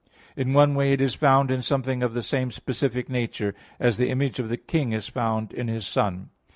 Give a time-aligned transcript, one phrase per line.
[0.35, 4.09] In one way it is found in something of the same specific nature; as the
[4.09, 6.31] image of the king is found in his son.